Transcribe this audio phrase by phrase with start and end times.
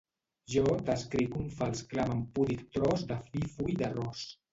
[0.51, 4.25] Jo t'escric un fals clam en púdic tros de fi full d'arròs.